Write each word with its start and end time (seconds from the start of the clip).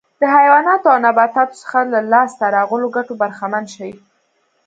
د 0.21 0.23
حیواناتو 0.35 0.87
او 0.93 0.97
نباتاتو 1.05 1.59
څخه 1.61 1.79
له 1.93 1.99
لاسته 2.13 2.45
راغلو 2.57 2.87
ګټو 2.95 3.13
برخمن 3.21 3.65
شي. 3.73 3.91